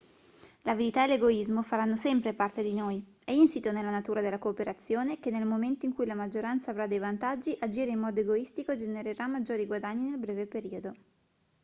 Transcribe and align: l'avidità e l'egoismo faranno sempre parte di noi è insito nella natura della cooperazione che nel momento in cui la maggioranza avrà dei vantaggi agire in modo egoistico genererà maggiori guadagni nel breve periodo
l'avidità 0.63 1.03
e 1.03 1.07
l'egoismo 1.09 1.61
faranno 1.61 1.95
sempre 1.95 2.33
parte 2.33 2.63
di 2.63 2.73
noi 2.73 3.05
è 3.23 3.29
insito 3.33 3.71
nella 3.71 3.91
natura 3.91 4.19
della 4.21 4.39
cooperazione 4.39 5.19
che 5.19 5.29
nel 5.29 5.45
momento 5.45 5.85
in 5.85 5.93
cui 5.93 6.07
la 6.07 6.15
maggioranza 6.15 6.71
avrà 6.71 6.87
dei 6.87 6.97
vantaggi 6.97 7.55
agire 7.59 7.91
in 7.91 7.99
modo 7.99 8.19
egoistico 8.19 8.75
genererà 8.75 9.27
maggiori 9.27 9.67
guadagni 9.67 10.09
nel 10.09 10.17
breve 10.17 10.47
periodo 10.47 10.95